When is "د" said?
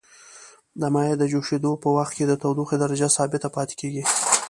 0.81-0.83, 1.19-1.23, 2.27-2.33